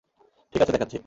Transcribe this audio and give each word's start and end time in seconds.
ঠিক 0.53 0.61
আছে 0.63 0.73
দেখাচ্ছি। 0.73 0.97